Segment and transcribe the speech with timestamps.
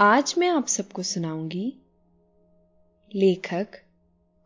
[0.00, 1.78] आज मैं आप सबको सुनाऊँगी
[3.14, 3.66] लेखक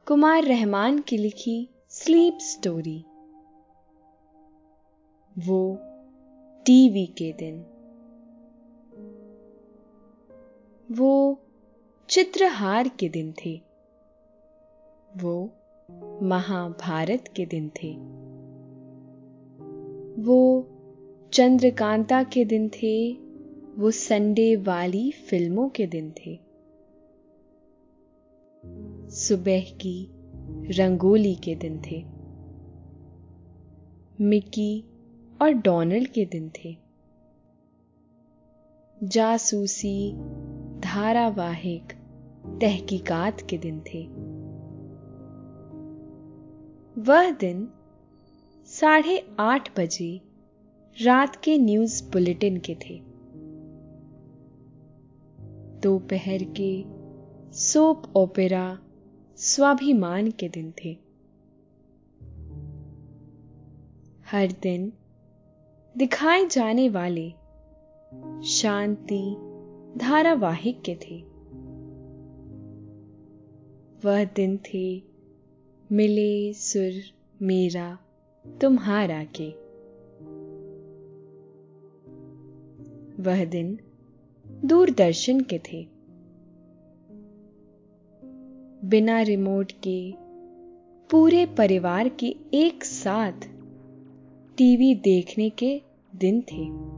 [0.06, 3.04] कुमार रहमान की लिखी स्लीप स्टोरी।
[5.38, 5.78] वो
[6.66, 7.60] टीवी के दिन।
[10.92, 11.40] वो
[12.08, 13.60] चित्रहार के दिन थे।
[15.16, 15.50] वो
[16.22, 17.94] महाभारत के दिन थे।
[20.22, 20.68] वो
[21.32, 23.29] चंद्रकांता के दिन थे।
[23.80, 26.40] वो संडे वाली फ़िल्मों के दिन थे।
[29.10, 30.08] सुबह की
[30.78, 32.04] रंगोली के दिन थे।
[34.24, 34.84] मिकी
[35.42, 36.76] और डोनाल्ड के दिन थे।
[39.02, 40.12] जासूसी
[40.80, 41.92] धारावाहिक
[42.46, 44.06] तहकीकात के दिन थे।
[47.00, 47.68] वह दिन
[48.66, 50.20] साढ़े आठ बजे
[51.02, 53.09] रात के न्यूज़ बुलेटिन के थे।
[55.82, 56.84] दोपहर के
[57.52, 58.78] सोप ओपेरा
[59.36, 60.96] स्वाभिमान के दिन थे।
[64.30, 64.92] हर दिन
[65.96, 67.30] दिखाए जाने वाले
[68.44, 69.36] शांति
[69.98, 71.22] धारावाहिक के थे।
[74.04, 75.02] वह दिन थे,
[75.92, 76.92] मिले सुर
[77.42, 77.98] मेरा
[78.60, 79.50] तुम्हारा के।
[83.22, 83.78] वह दिन
[84.64, 85.86] दूरदर्शन के थे।
[88.84, 90.14] बिना रिमोट के,
[91.10, 93.32] पूरे परिवार के एक साथ
[94.56, 95.82] टीवी देखने के
[96.16, 96.90] दिन थे।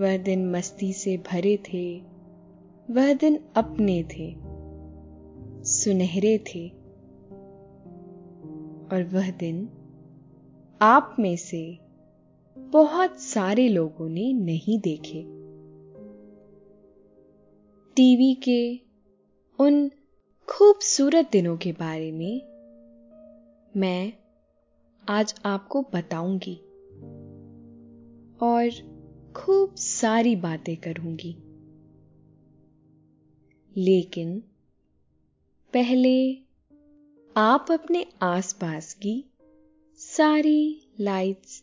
[0.00, 2.00] वह दिन मस्ती से भरे थे,
[2.90, 4.36] वह दिन अपने थे,
[5.64, 6.68] सुनहरे थे।
[8.92, 9.68] और वह दिन
[10.82, 11.78] आप में से
[12.74, 15.22] बहुत सारे लोगों ने नहीं देखे।
[17.92, 18.80] टीवी के
[19.58, 19.88] उन
[20.48, 22.40] खूबसूरत दिनों के बारे में
[23.76, 24.12] मैं
[25.08, 26.56] आज आपको बताऊँगी
[28.42, 28.70] और
[29.36, 31.36] खूब सारी बातें करूँगी।
[33.76, 34.40] लेकिन
[35.72, 36.36] पहले
[37.36, 39.24] आप अपने आसपास की
[39.96, 41.62] सारी लाइट्स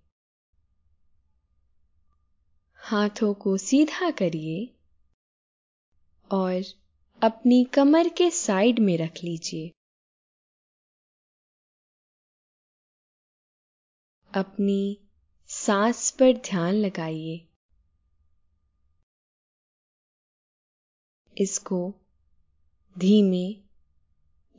[2.91, 4.75] हाथों को सीधा करिए
[6.31, 6.63] और
[7.23, 9.71] अपनी कमर के साइड में रख लीजिए।
[14.35, 14.97] अपनी
[15.47, 17.47] सांस पर ध्यान लगाइए।
[21.37, 21.93] इसको
[22.97, 23.61] धीमे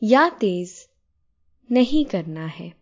[0.03, 0.89] या तेज
[1.71, 2.82] नहीं करना है।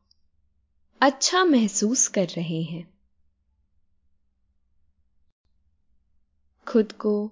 [1.01, 2.93] अच्छा महसूस कर रहे हैं।
[6.67, 7.31] खुद को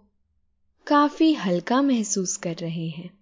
[0.87, 3.19] काफ़ी हल्का महसूस कर रहे हैं।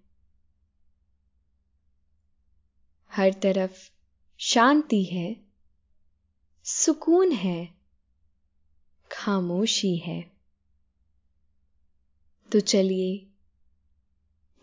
[3.12, 3.90] हर तरफ़
[4.38, 5.36] शांति है,
[6.64, 7.74] सुकून है,
[9.12, 10.32] खामोशी है।
[12.52, 13.26] तो चलिए,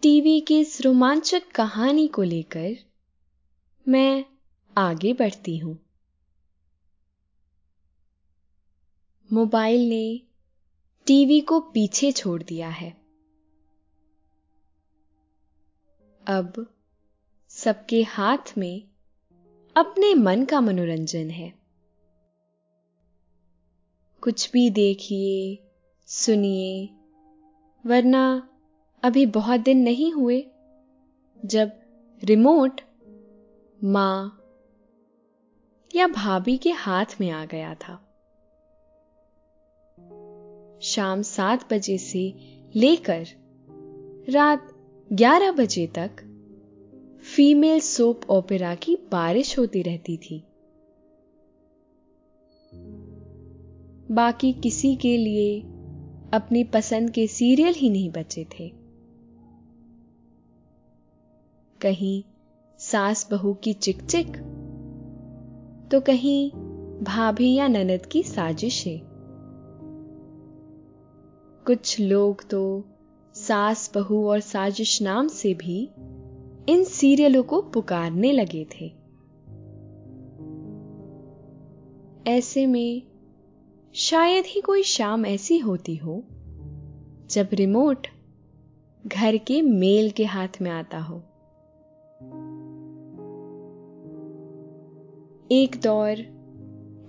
[0.01, 2.75] टीवी की इस रोमांचक कहानी को लेकर
[3.87, 4.34] मैं
[4.77, 5.79] आगे बढ़ती हूँ।
[9.33, 10.21] मोबाइल ने
[11.07, 12.89] टीवी को पीछे छोड़ दिया है।
[16.27, 16.73] अब
[17.49, 18.87] सबके हाथ में
[19.77, 21.53] अपने मन का मनोरंजन है।
[24.21, 25.63] कुछ भी देखिए,
[26.05, 26.89] सुनिए,
[27.85, 28.49] वरना
[29.03, 30.47] अभी बहुत दिन नहीं हुए,
[31.45, 31.71] जब
[32.23, 32.81] रिमोट,
[33.83, 34.41] माँ
[35.95, 38.01] या भाभी के हाथ में आ गया था।
[40.81, 42.33] शाम सात बजे से
[42.75, 43.25] लेकर
[44.29, 44.73] रात
[45.13, 46.09] ग्यारह बजे तक
[47.35, 50.43] फीमेल सोप ओपेरा की बारिश होती रहती थी।
[54.11, 55.61] बाकी किसी के लिए
[56.33, 58.69] अपनी पसंद के सीरियल ही नहीं बचे थे।
[61.81, 62.23] कहीं
[62.77, 64.27] सास बहू की चिकचिक
[65.91, 66.51] तो कहीं
[67.03, 69.01] भाभी या ननद की साजिश है।
[71.65, 72.83] कुछ लोग तो
[73.33, 75.89] सास, बहू और साजिश नाम से भी
[76.69, 78.93] इन सीरियलों को पुकारने लगे थे।
[82.27, 83.01] ऐसे में
[83.93, 86.23] शायद ही कोई शाम ऐसी होती हो
[87.29, 88.07] जब रिमोट
[89.07, 91.23] घर के मेल के हाथ में आता हो।
[95.51, 96.17] एक दौर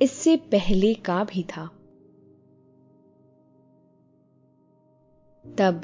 [0.02, 1.66] इससे पहले का भी था।
[5.58, 5.80] तब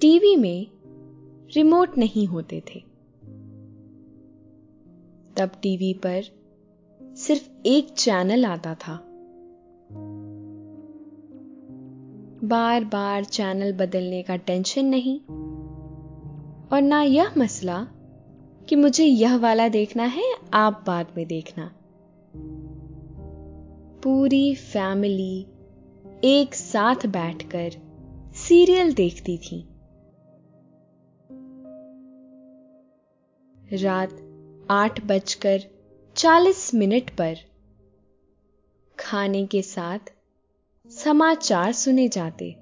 [0.00, 0.66] टीवी में
[1.54, 2.80] रिमोट नहीं होते थे।
[5.36, 6.22] तब टीवी पर
[7.16, 8.96] सिर्फ़ एक चैनल आता था।
[12.44, 15.20] बार बार चैनल बदलने का टेंशन नहीं।
[16.68, 17.88] और ना यह मसला
[18.68, 21.74] कि मुझे यह वाला देखना है, आप बाद में देखना।
[24.02, 25.46] पूरी फैमिली
[26.24, 27.70] एक साथ बैठकर
[28.34, 29.68] सीरियल देखती थी।
[33.82, 34.10] रात
[34.70, 35.60] आठ बजकर
[36.16, 37.36] चालीस मिनट पर
[39.00, 39.98] खाने के साथ
[40.88, 42.52] समाचार सुने जाते।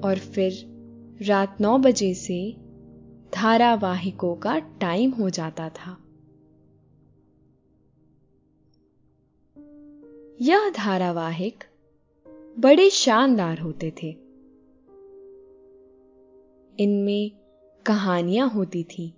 [0.00, 0.76] और फिर
[1.22, 2.65] रात नौ बजे से
[3.34, 5.98] धारावाहिकों का टाइम हो जाता था।
[10.40, 11.64] यह धारावाहिक
[12.58, 14.10] बड़े शानदार होते थे।
[16.78, 17.30] इनमें
[17.86, 19.14] कहानियाँ होती थी।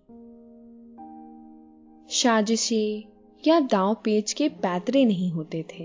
[2.09, 3.09] साजिशें
[3.47, 5.85] या दांव पेच के पैतरे नहीं होते थे।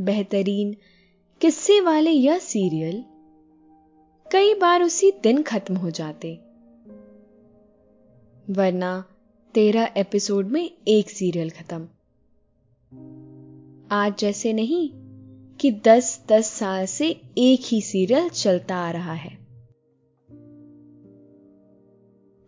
[0.00, 0.76] बेहतरीन
[1.40, 3.04] किस्से वाले यह सीरियल
[4.32, 6.34] कई बार उसी दिन खत्म हो जाते।
[8.50, 9.04] वरना
[9.54, 11.88] तेरह एपिसोड में एक सीरियल खत्म।
[13.90, 14.90] आज जैसे नहीं
[15.56, 17.08] कि दस दस साल से
[17.38, 19.34] एक ही सीरियल चलता आ रहा है।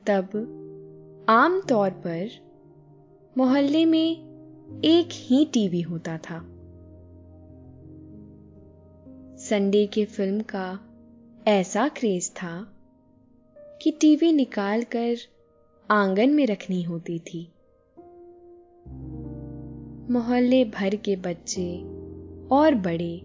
[0.07, 0.47] तब
[1.29, 2.31] आम तौर पर
[3.39, 4.13] मोहल्ले में
[4.85, 6.39] एक ही टीवी होता था।
[9.37, 10.90] संडे के फ़िल्म का
[11.49, 12.73] ऐसा क्रेज था
[13.83, 15.17] कि टीवी निकाल कर
[15.91, 17.53] आँगन में रखनी होती थी।
[20.13, 21.79] मोहल्ले भर के बच्चे
[22.49, 23.23] और बड़े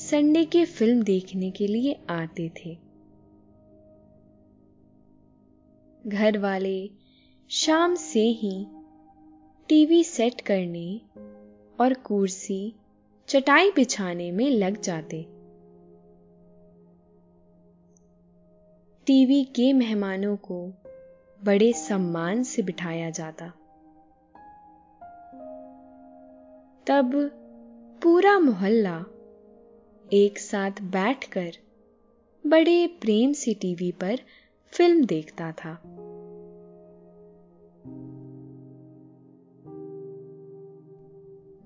[0.00, 2.78] संडे की फ़िल्म देखने के लिए आते थे।
[6.06, 6.90] घर वाले
[7.48, 8.66] शाम से ही
[9.68, 11.00] टीवी सेट करने
[11.80, 12.74] और कुर्सी,
[13.28, 15.39] चटाई बिछाने में लग जाते।
[19.10, 20.72] टीवी के मेहमानों को
[21.44, 23.46] बड़े सम्मान से बिठाया जाता।
[26.86, 27.10] तब
[28.02, 29.04] पूरा मोहल्ला
[30.12, 31.50] एक साथ बैठकर
[32.46, 34.18] बड़े प्रेम से टीवी पर
[34.72, 35.72] फ़िल्म देखता था।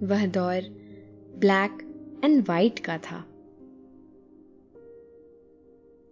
[0.03, 0.61] वह दौर
[1.39, 1.73] ब्लैक
[2.25, 3.21] एंड वाइट का था।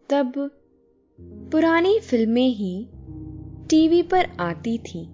[0.08, 0.58] तब
[1.52, 2.88] पुरानी फ़िल्में ही
[3.70, 5.06] टीवी पर आती थीं।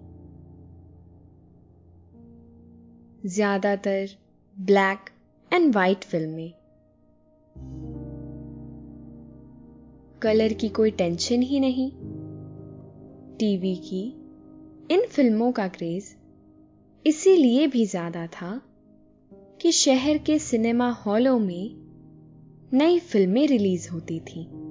[3.26, 4.08] ज़्यादातर
[4.60, 5.10] ब्लैक
[5.52, 6.52] एंड वाइट फ़िल्में।
[10.22, 11.90] कलर की कोई टेंशन ही नहीं।
[13.38, 14.04] टीवी की
[14.94, 16.16] इन फ़िल्मों का क्रेज
[17.06, 18.62] इसीलिए भी ज़्यादा था
[19.60, 21.70] कि शहर के सिनेमा हॉलों में
[22.72, 24.67] नई फ़िल्में रिलीज़ होती थी।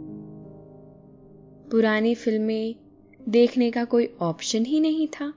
[1.71, 2.75] पुरानी फ़िल्में
[3.29, 5.33] देखने का कोई ऑप्शन ही नहीं था।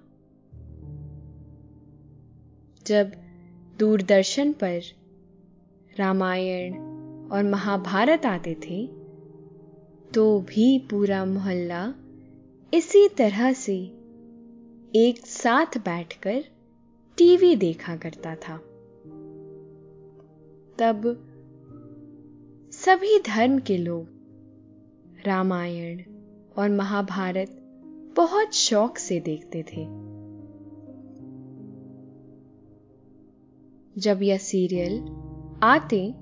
[2.86, 3.12] जब
[3.78, 4.80] दूरदर्शन पर
[5.98, 6.74] रामायण
[7.32, 8.86] और महाभारत आते थे
[10.14, 11.82] तो भी पूरा मोहल्ला
[12.74, 13.76] इसी तरह से
[14.96, 16.44] एक साथ बैठकर
[17.18, 18.56] टीवी देखा करता था।
[20.78, 21.02] तब
[22.72, 24.08] सभी धर्म के लोग
[25.26, 26.02] रामायण
[26.56, 27.56] और महाभारत
[28.16, 30.10] बहुत शौक से देखते थे।
[34.00, 34.98] जब यह सीरियल
[35.62, 36.14] आते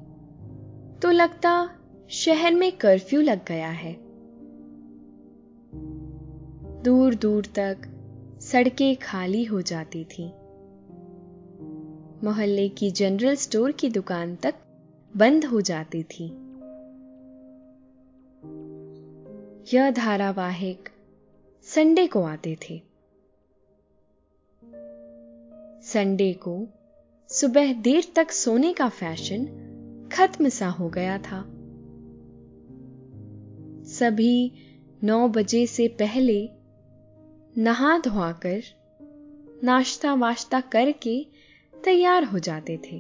[1.03, 1.71] तो लगता
[2.09, 3.97] शहर में कर्फ्यू लग गया है।
[6.83, 7.79] दूर दूर तक
[8.41, 10.33] सड़कें खाली हो जाती थी।
[12.25, 14.55] मोहल्ले की जनरल स्टोर की दुकान तक
[15.17, 16.48] बंद हो जाती थी।
[19.75, 20.89] यह धारावाहिक
[21.63, 22.83] संडे को आते थे।
[25.83, 26.67] संडे को
[27.29, 29.45] सुबह देर तक सोने का फ़ैशन
[30.13, 31.43] खत्म सा हो गया था।
[33.85, 34.53] सभी
[35.05, 36.49] नौ बजे से पहले
[37.57, 38.63] नहा धोआकर,
[39.65, 41.27] नाश्ता वाश्ता करके
[41.85, 42.97] तैयार हो जाते थे।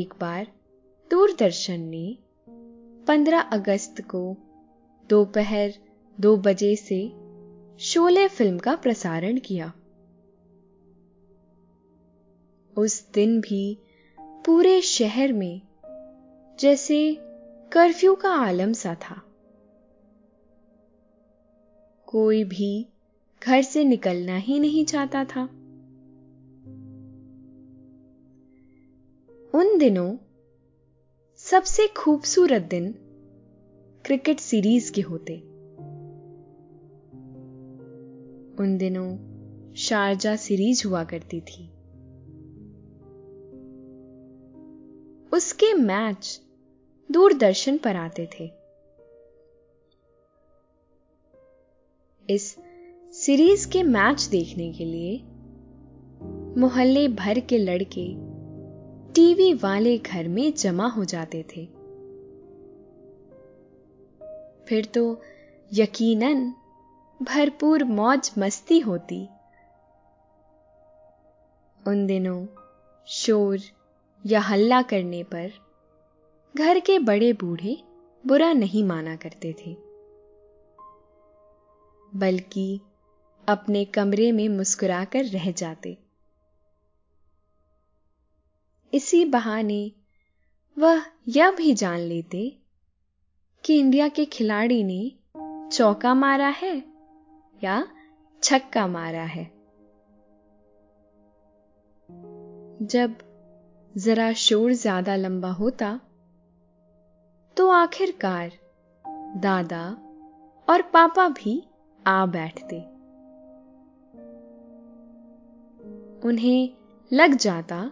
[0.00, 0.46] एक बार
[1.10, 2.18] दूरदर्शन ने
[3.10, 4.36] 15 अगस्त को
[5.08, 5.72] दोपहर
[6.20, 7.12] दो बजे से
[7.78, 9.72] शोले फ़िल्म का प्रसारण किया।
[12.78, 13.78] उस दिन भी
[14.18, 15.62] पूरे शहर में
[16.60, 17.16] जैसे
[17.72, 19.22] कर्फ्यू का आलम सा था।
[22.06, 22.86] कोई भी
[23.42, 25.42] घर से निकलना ही नहीं चाहता था।
[29.54, 30.16] उन दिनों
[31.50, 32.92] सबसे खूबसूरत दिन
[34.04, 35.36] क्रिकेट सीरीज़ के होते।
[38.62, 39.16] उन दिनों
[39.74, 41.70] शारजा सीरीज़ हुआ करती थी।
[45.36, 46.40] उसके मैच
[47.12, 48.50] दूरदर्शन पर आते थे।
[52.34, 52.56] इस
[53.12, 55.22] सीरीज़ के मैच देखने के लिए
[56.60, 58.29] मोहल्ले भर के लड़के
[59.14, 61.66] टीवी वाले घर में जमा हो जाते थे।
[64.68, 65.22] फिर तो
[65.72, 66.54] यकीनन
[67.22, 69.28] भरपूर मौज मस्ती होती।
[71.86, 72.46] उन दिनों
[73.06, 73.58] शोर
[74.26, 75.52] या हल्ला करने पर
[76.56, 77.76] घर के बड़े बूढ़े
[78.26, 79.76] बुरा नहीं माना करते थे।
[82.14, 82.80] बल्कि
[83.48, 85.98] अपने कमरे में मुस्कुराकर रह जाते।
[88.92, 89.92] इसी बहाने
[90.76, 92.40] वह यह भी जान लेते
[93.64, 95.00] कि इंडिया के खिलाड़ी ने
[95.72, 96.76] चौका मारा है
[97.62, 97.84] या
[98.42, 99.44] छक्का मारा है।
[102.84, 103.14] जब
[103.94, 105.98] जरा शोर ज़्यादा लंबा होता
[107.56, 108.52] तो आखिरकार
[109.36, 109.84] दादा
[110.68, 111.62] और पापा भी
[112.02, 112.80] आ बैठते।
[116.28, 116.68] उन्हें
[117.12, 117.90] लग जाता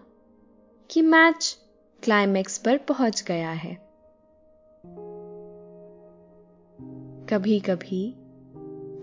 [0.90, 1.56] कि मैच
[2.02, 3.74] क्लाइमैक्स पर पहुँच गया है।
[7.28, 8.10] कभी कभी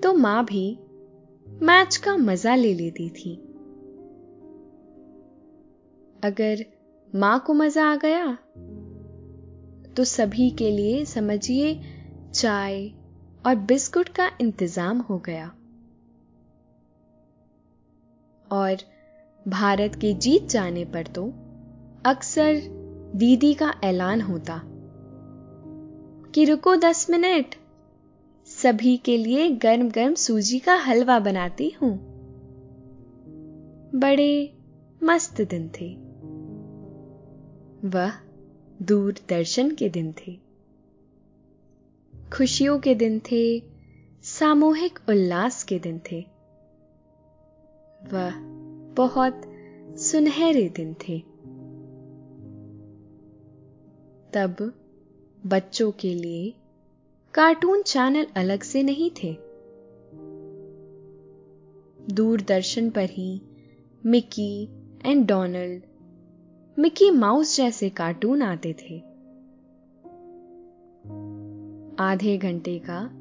[0.03, 0.79] तो माँ भी
[1.47, 3.35] मैच का मज़ा ले लेती थी।
[6.23, 6.65] अगर
[7.15, 8.37] माँ को मज़ा आ गया
[9.95, 11.73] तो सभी के लिए समझिए
[12.33, 12.91] चाय
[13.45, 15.47] और बिस्कुट का इंतज़ाम हो गया।
[18.47, 18.77] और
[19.45, 21.33] भारत के जीत जाने पर तो
[22.05, 22.61] अक्सर
[23.15, 24.61] दीदी का ऐलान होता।
[26.35, 27.55] कि रुको दस मिनट,
[28.45, 31.97] सभी के लिए गर्म गर्म सूजी का हलवा बनाती हूँ।
[33.95, 34.57] बड़े
[35.03, 35.95] मस्त दिन थे।
[37.87, 38.11] वह
[38.81, 40.39] दूरदर्शन के दिन थे।
[42.33, 43.63] खुशियों के दिन थे,
[44.23, 46.25] सामूहिक उल्लास के दिन थे।
[48.13, 48.31] वह
[48.95, 49.41] बहुत
[49.97, 51.34] सुनहरे दिन थे।
[54.35, 54.73] तब
[55.45, 56.53] बच्चों के लिए
[57.33, 59.37] कार्टून चैनल अलग से नहीं थे।
[62.13, 63.41] दूरदर्शन पर ही
[64.05, 64.69] Mickey
[65.05, 65.83] and Donald,
[66.79, 68.99] Mickey Mouse जैसे कार्टून आते थे।
[71.99, 73.11] आधे घंटे का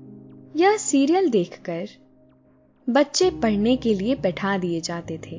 [0.56, 1.86] यह सीरियल देखकर
[2.90, 5.38] बच्चे पढ़ने के लिए बैठा दिए जाते थे।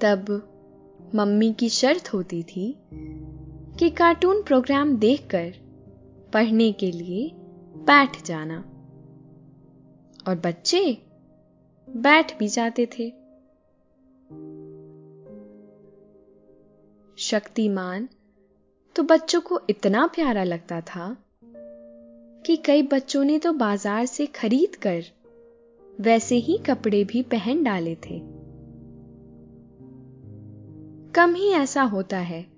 [0.00, 0.54] तब
[1.14, 2.76] मम्मी की शर्त होती थी
[3.78, 5.52] कि कार्टून प्रोग्राम देखकर
[6.32, 7.30] पढ़ने के लिए
[7.76, 8.58] बैठ जाना।
[10.28, 10.98] और बच्चे
[11.90, 13.10] बैठ भी जाते थे।
[17.18, 18.08] शक्तिमान
[18.96, 21.16] तो बच्चों को इतना प्यारा लगता था
[22.46, 25.04] कि कई बच्चों ने तो बाज़ार से खरीद कर
[26.00, 28.20] वैसे ही कपड़े भी पहन डाले थे।
[31.12, 32.57] कम ही ऐसा होता है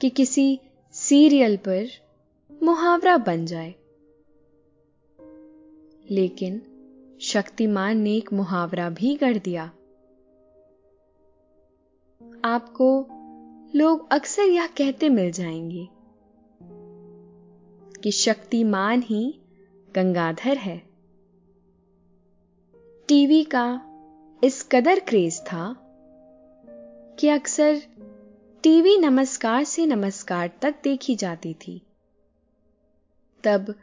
[0.00, 0.60] कि किसी
[0.92, 1.86] सीरियल पर
[2.62, 3.74] मुहावरा बन जाए।
[6.10, 6.62] लेकिन
[7.20, 9.64] शक्तिमान ने एक मुहावरा भी कर दिया।
[12.44, 13.06] आपको
[13.78, 15.88] लोग अक्सर यह कहते मिल जाएँगे
[18.02, 19.38] कि शक्तिमान ही
[19.94, 20.82] गंगाधर है।
[23.08, 23.82] टीवी का
[24.44, 25.76] इस कदर क्रेज था
[27.18, 27.82] कि अक्सर
[28.62, 31.82] टीवी नमस्कार से नमस्कार तक देखी जाती थी।
[33.44, 33.74] तब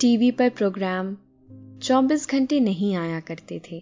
[0.00, 1.16] टीवी पर प्रोग्राम
[1.82, 3.80] 24 घंटे नहीं आया करते थे।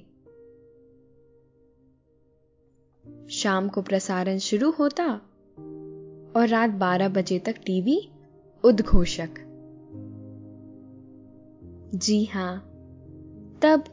[3.30, 5.04] शाम को प्रसारण शुरू होता
[6.36, 8.08] और रात 12 बजे तक टीवी
[8.64, 9.30] उद्घोषक।
[11.94, 12.58] जी हाँ,
[13.62, 13.84] तब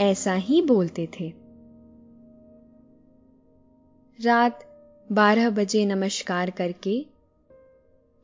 [0.00, 1.32] ऐसा ही बोलते थे।
[4.20, 4.68] रात
[5.12, 7.06] 12 बजे नमस्कार करके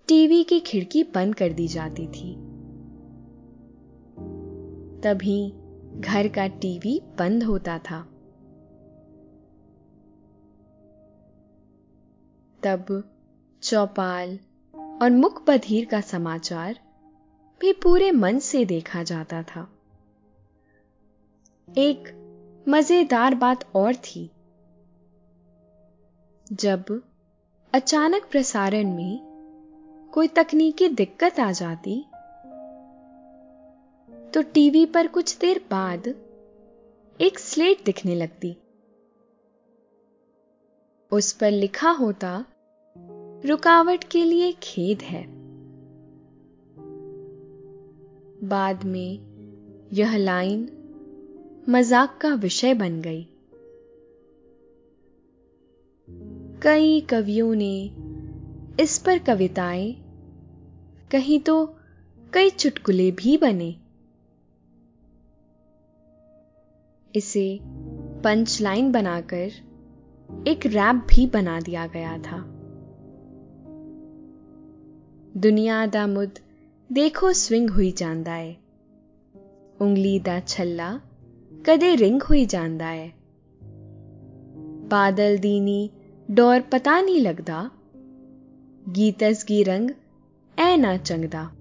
[0.09, 2.35] टीवी की खिड़की बंद कर दी जाती थी।
[5.01, 5.51] तभी
[6.01, 8.01] घर का टीवी बंद होता था।
[12.62, 13.11] तब
[13.62, 14.38] चौपाल
[15.03, 16.81] और मुख बधीर का समाचार
[17.61, 19.68] भी पूरे मन से देखा जाता था।
[21.79, 22.05] एक
[22.68, 24.31] मज़ेदार बात और थी
[26.53, 27.03] जब
[27.75, 29.19] अचानक प्रसारण में
[30.13, 32.05] कोई तकनीकी दिक्कत आ जाती
[34.35, 36.15] तो टीवी पर कुछ देर बाद
[37.21, 38.57] एक स्लेट दिखने लगती।
[41.13, 42.45] उस पर लिखा होता,
[43.45, 45.27] रुकावट के लिए खेद है।
[48.49, 49.21] बाद में
[49.93, 50.69] यह लाइन
[51.69, 53.27] मज़ाक का विषय बन गई।
[56.62, 57.76] कई कवियों ने
[58.80, 59.94] इस पर कविताएं
[61.12, 61.76] कहीं तो
[62.34, 63.76] कई चुटकुले भी बने
[67.16, 67.60] इसे
[68.24, 69.52] पंच लाइन बनाकर
[70.48, 72.44] एक रैप भी बना दिया गया था
[75.38, 76.39] दुनिया दा मुद
[76.89, 78.56] देखो स्विंग हुई ਜਾਂਦਾ है
[79.82, 81.00] ਉਂਗਲੀ ਦਾ ਛੱਲਾ
[81.66, 83.12] ਕਦੇ ਰਿੰਗ ਹੋਈ ਜਾਂਦਾ ਹੈ
[84.88, 85.89] ਬਾਦਲ ਦੀ ਨੀ
[86.31, 87.71] डोर पता नहीं लगदा।
[88.88, 89.91] गीतस गी रंग
[90.59, 91.53] ऐ ना चंगदा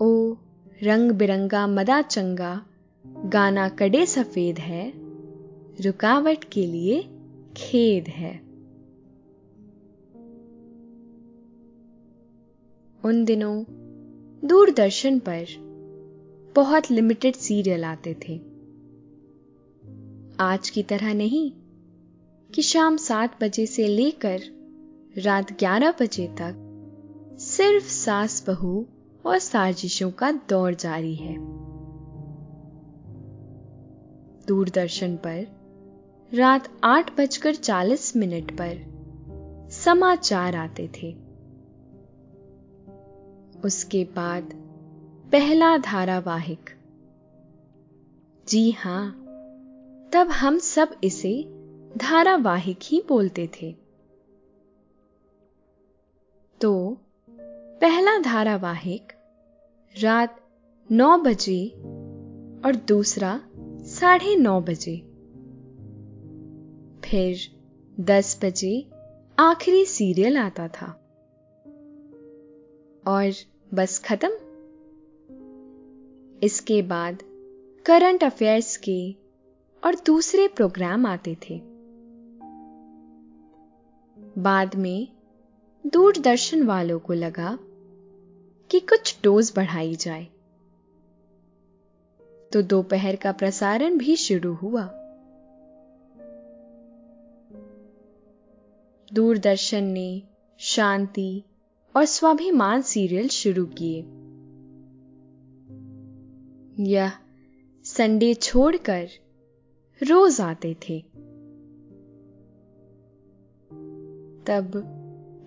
[0.00, 0.34] ओ
[0.82, 2.66] रंग बिरंगा मदा चंगा,
[3.06, 4.92] गाना कड़े सफ़ेद है,
[5.80, 7.02] रुकावट के लिए
[7.56, 8.40] खेद है।
[13.04, 13.64] उन दिनों
[14.48, 15.46] दूरदर्शन पर
[16.56, 18.40] बहुत लिमिटेड सीरियल आते थे।
[20.40, 21.52] आज की तरह नहीं।
[22.54, 24.40] कि शाम सात बजे से लेकर
[25.18, 26.66] रात ग्यारह बजे तक
[27.40, 28.86] सिर्फ़ सास बहू
[29.26, 31.36] और साजिशों का दौर जारी है।
[34.46, 35.46] दूरदर्शन पर
[36.34, 38.90] रात आठ बजकर चालीस मिनट पर
[39.72, 41.16] समाचार आते थे।
[43.64, 44.50] उसके बाद
[45.32, 46.70] पहला धारावाहिक।
[48.48, 49.10] जी हाँ,
[50.12, 51.59] तब हम सब इसे
[51.96, 53.74] धारावाहिक ही बोलते थे।
[56.60, 56.98] तो
[57.80, 59.12] पहला धारावाहिक
[60.00, 60.40] रात
[60.92, 61.68] नौ बजे
[62.64, 63.40] और दूसरा
[63.82, 64.96] साढ़े नौ बजे।
[67.04, 67.38] फिर
[68.00, 68.90] दस बजे
[69.38, 70.86] आखिरी सीरियल आता था।
[73.06, 73.32] और
[73.74, 74.30] बस खत्म।
[76.42, 77.22] इसके बाद
[77.86, 79.12] करंट अफेयर्स के
[79.84, 81.69] और दूसरे प्रोग्राम आते थे।
[84.38, 85.08] बाद में
[85.86, 87.58] दूरदर्शन वालों को लगा
[88.70, 90.26] कि कुछ डोज बढ़ाई जाए।
[92.52, 94.82] तो दोपहर का प्रसारण भी शुरू हुआ।
[99.12, 100.22] दूरदर्शन ने
[100.58, 101.42] शांति
[101.96, 104.00] और स्वाभिमान सीरियल शुरू किए।
[106.90, 107.12] यह
[107.84, 109.08] संडे छोड़कर
[110.02, 111.09] रोज आते थे।
[114.50, 114.72] तब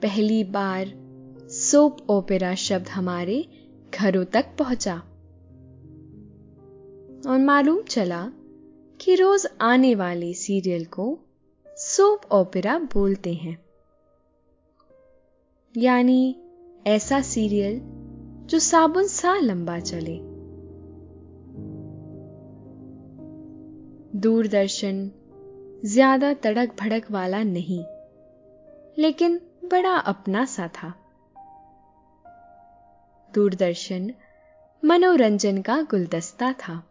[0.02, 0.92] पहली बार
[1.50, 3.46] सोप ओपेरा शब्द हमारे
[3.94, 4.96] घरों तक पहुँचा।
[7.32, 8.32] और मालूम चला
[9.00, 11.20] कि रोज आने वाले सीरियल को
[11.78, 13.58] सोप ओपेरा बोलते हैं।
[15.78, 16.36] यानी
[16.88, 17.80] ऐसा सीरियल
[18.46, 20.20] जो साबुन सा लंबा चले।
[24.20, 25.12] दूरदर्शन
[25.86, 27.84] ज़्यादा तड़क भड़क वाला नहीं।
[28.99, 30.93] लेकिन बड़ा अपना सा था।
[33.34, 34.13] दूरदर्शन
[34.86, 36.84] मनोरंजन का गुलदस्ता था।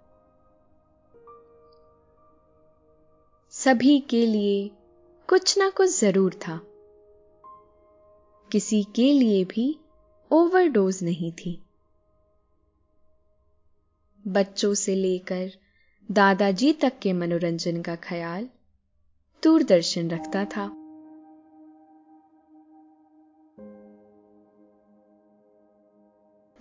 [3.50, 4.70] सभी के लिए
[5.28, 6.60] कुछ ना कुछ ज़रूर था।
[8.52, 9.78] किसी के लिए भी
[10.30, 11.62] ओवरडोज नहीं थी।
[14.26, 15.50] बच्चों से लेकर
[16.10, 18.48] दादाजी तक के मनोरंजन का ख्याल
[19.42, 20.81] दूरदर्शन रखता था।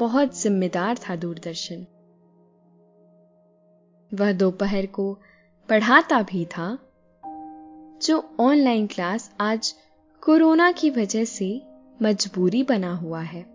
[0.02, 1.86] बहुत जिम्मेदार था दूरदर्शन।
[4.14, 5.18] वह दोपहर को
[5.70, 6.80] पढ़ाता भी था,
[8.04, 9.76] जो ऑनलाइन क्लास आज
[10.22, 11.62] कोरोना की वजह से
[12.02, 13.46] मजबूरी बना हुआ है।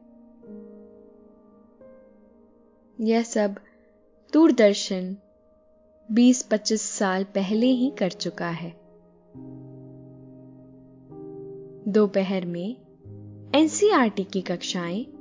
[3.01, 3.55] यह सब
[4.33, 5.17] दूरदर्शन
[6.13, 8.71] 20-25 साल पहले ही कर चुका है।
[11.89, 12.77] दोपहर में
[13.55, 15.15] एनसीआरटी की कक्षाएँ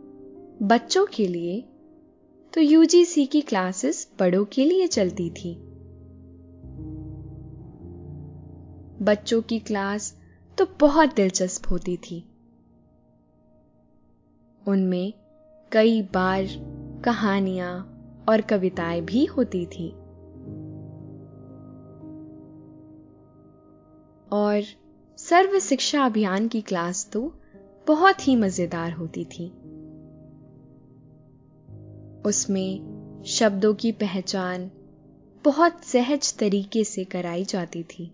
[0.62, 1.62] बच्चों के लिए
[2.54, 5.56] तो यूजीसी की क्लासेस बड़ों के लिए चलती थी।
[9.02, 10.18] बच्चों की क्लास
[10.58, 12.30] तो बहुत दिलचस्प होती थी।
[14.68, 15.14] उनमें
[15.72, 16.46] कई बार
[17.06, 17.80] कहानियाँ
[18.30, 19.90] और कविताएँ भी होती थी।
[24.32, 24.62] और
[25.18, 27.34] सर्व शिक्षा अभियान की क्लास तो
[27.88, 29.54] बहुत ही मज़ेदार होती थी।
[32.26, 34.72] उसमें शब्दों की पहचान
[35.44, 38.12] बहुत सहज तरीके से कराई जाती थी।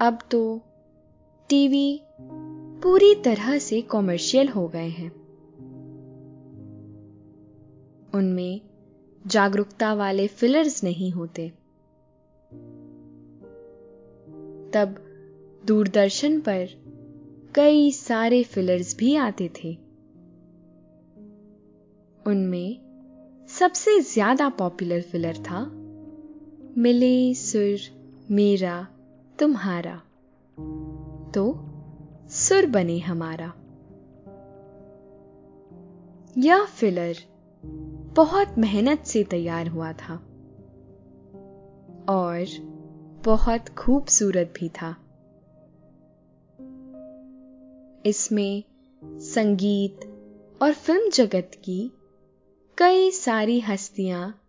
[0.00, 0.60] अब तो
[1.48, 2.00] टीवी
[2.82, 5.12] पूरी तरह से कॉमर्शियल हो गए हैं।
[8.14, 8.60] उनमें
[9.26, 11.48] जागरूकता वाले फिलर्स नहीं होते।
[14.72, 15.04] तब
[15.66, 16.68] दूरदर्शन पर
[17.54, 19.81] कई सारे फिलर्स भी आते थे।
[22.26, 22.80] उनमें
[23.48, 25.64] सबसे ज़्यादा पॉपुलर फिलर था,
[26.78, 27.78] मिले सुर,
[28.30, 28.86] मेरा,
[29.38, 29.96] तुम्हारा।
[31.30, 31.68] तो
[32.28, 33.52] सुर बने हमारा।
[36.38, 37.16] यह फिलर
[38.16, 40.14] बहुत मेहनत से तैयार हुआ था
[42.08, 42.46] और
[43.24, 44.96] बहुत खूबसूरत भी था।
[48.06, 48.64] इसमें
[49.04, 50.00] संगीत
[50.62, 51.92] और फ़िल्म जगत की
[52.78, 54.42] कई सारी हस्तियाँ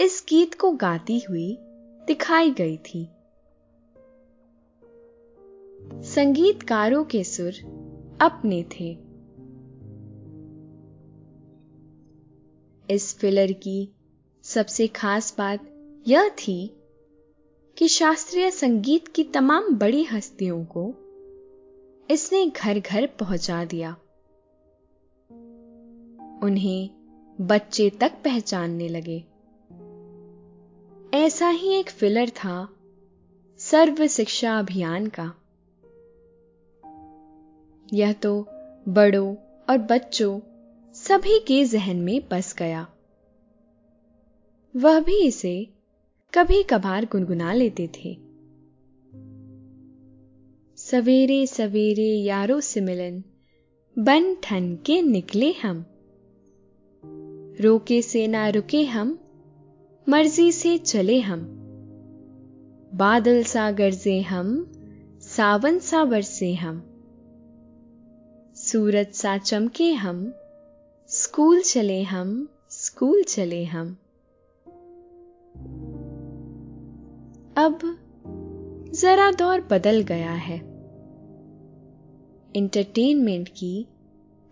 [0.00, 1.56] इस गीत को गाती हुई
[2.06, 3.08] दिखाई गई थी।
[6.02, 7.52] संगीतकारों के सुर
[8.20, 8.98] अपने थे।
[12.94, 13.92] इस फिलर की
[14.42, 15.60] सबसे खास बात
[16.08, 16.76] यह थी
[17.78, 20.94] कि शास्त्रीय संगीत की तमाम बड़ी हस्तियों को
[22.10, 23.96] इसने घर घर पहुँचा दिया।
[26.42, 26.97] उन्हें
[27.40, 29.24] बच्चे तक पहचानने लगे।
[31.14, 32.68] ऐसा ही एक फिलर था,
[33.58, 35.34] सर्व शिक्षा अभियान का।
[37.92, 38.46] यह तो
[38.88, 39.36] बड़ों
[39.70, 40.40] और बच्चों
[40.94, 42.88] सभी के जहन में बस गया।
[44.76, 45.66] वह भी इसे
[46.34, 48.16] कभी कभार गुनगुना लेते थे।
[50.76, 53.22] सवेरे सवेरे यारों से मिलन,
[53.98, 55.84] बन ठन के निकले हम।
[57.60, 59.18] रोके से ना रुके हम,
[60.08, 61.40] मर्ज़ी से चले हम।
[62.94, 64.72] बादल सा गरजे हम,
[65.20, 66.82] सावन सा बरसे हम।
[68.56, 70.34] सूरज सा चमके हम,
[71.08, 73.96] स्कूल चले हम, स्कूल चले हम।
[77.56, 77.98] अब
[78.94, 80.58] जरा दौर बदल गया है।
[82.56, 83.86] इंटरटेनमेंट की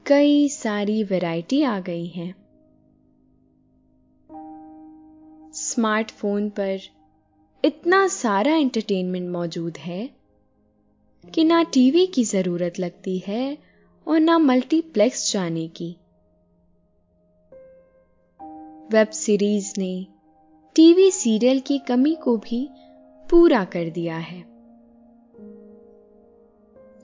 [0.06, 2.45] कई सारी वैरायटी आ गई हैं।
[5.56, 6.78] स्मार्टफ़ोन पर
[7.64, 10.10] इतना सारा एंटरटेनमेंट मौजूद है
[11.34, 13.58] कि ना टीवी की ज़रूरत लगती है
[14.08, 15.96] और ना मल्टीप्लेक्स जाने की।
[18.92, 20.06] वेब सीरीज़ ने
[20.74, 22.68] टीवी सीरियल की कमी को भी
[23.30, 24.40] पूरा कर दिया है।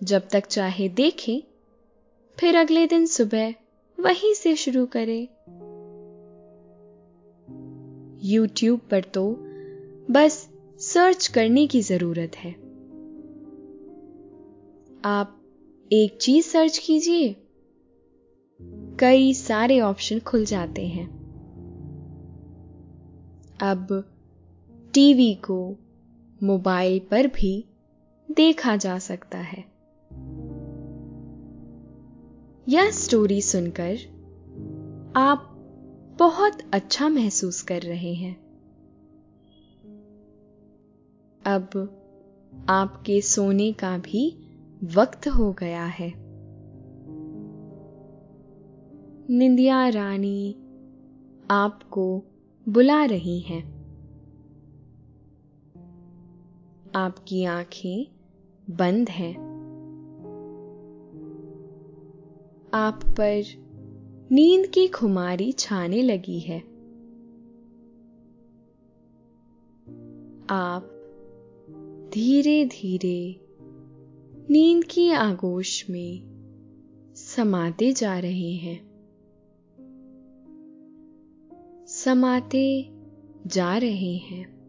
[0.02, 1.42] जब तक चाहे देखें,
[2.40, 3.54] फिर अगले दिन सुबह
[4.00, 5.28] वहीं से शुरू करें।
[8.24, 9.36] यूट्यूब पर तो
[10.10, 12.52] बस सर्च करने की ज़रूरत है।
[15.04, 15.42] आप
[15.92, 17.36] एक चीज़ सर्च कीजिए।
[19.00, 21.06] कई सारे ऑप्शन खुल जाते हैं।
[23.60, 24.04] अब
[24.94, 25.76] टीवी को
[26.42, 27.64] मोबाइल पर भी
[28.30, 29.64] देखा जा सकता है।
[32.68, 33.96] यह स्टोरी सुनकर
[35.16, 35.51] आप
[36.22, 38.36] बहुत अच्छा महसूस कर रहे हैं।
[41.46, 41.70] अब
[42.68, 44.38] आपके सोने का भी
[44.84, 46.14] वक्त हो गया है।
[49.30, 50.52] निंदिया रानी
[51.50, 52.22] आपको
[52.68, 53.62] बुला रही हैं।
[56.94, 58.06] आपकी आँखें
[58.70, 59.34] बंद हैं।
[62.74, 63.61] आप पर
[64.32, 66.58] नींद की खुमारी छाने लगी है।
[70.50, 70.88] आप
[72.14, 73.40] धीरे धीरे
[74.50, 76.22] नींद की आगोश में
[77.16, 78.90] समाते जा रहे हैं।
[81.86, 82.90] समाते
[83.46, 84.61] जा रहे हैं।